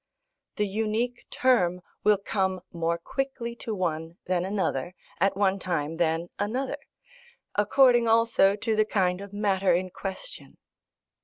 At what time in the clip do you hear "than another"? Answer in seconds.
4.25-4.95, 5.97-6.79